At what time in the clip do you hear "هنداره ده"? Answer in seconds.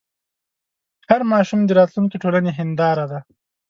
2.59-3.19